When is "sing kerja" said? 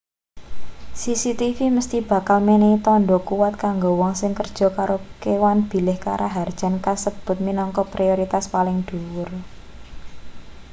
4.21-4.67